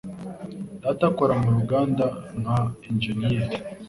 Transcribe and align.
Data 0.83 1.03
akora 1.11 1.33
mu 1.41 1.49
ruganda 1.57 2.05
nka 2.39 2.57
injeniyeri. 2.89 3.57